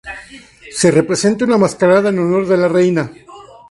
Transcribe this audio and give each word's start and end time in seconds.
Se 0.71 0.89
representa 0.89 1.45
una 1.45 1.59
mascarada 1.59 2.09
en 2.09 2.17
honor 2.17 2.47
de 2.47 2.57
la 2.57 2.67
reina. 2.67 3.11